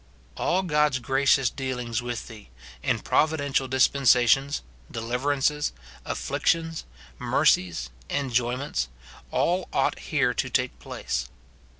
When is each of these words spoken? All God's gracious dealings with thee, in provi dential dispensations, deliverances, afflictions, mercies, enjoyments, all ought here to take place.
All 0.35 0.63
God's 0.63 0.97
gracious 0.97 1.51
dealings 1.51 2.01
with 2.01 2.27
thee, 2.27 2.49
in 2.81 3.01
provi 3.01 3.37
dential 3.37 3.69
dispensations, 3.69 4.63
deliverances, 4.89 5.73
afflictions, 6.05 6.85
mercies, 7.19 7.91
enjoyments, 8.09 8.89
all 9.29 9.67
ought 9.71 9.99
here 9.99 10.33
to 10.33 10.49
take 10.49 10.79
place. 10.79 11.29